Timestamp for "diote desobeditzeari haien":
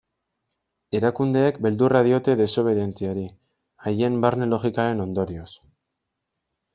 2.07-4.17